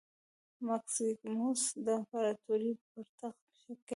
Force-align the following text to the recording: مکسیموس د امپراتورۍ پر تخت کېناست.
مکسیموس 0.67 1.61
د 1.83 1.87
امپراتورۍ 1.99 2.71
پر 2.89 3.03
تخت 3.19 3.43
کېناست. 3.59 3.89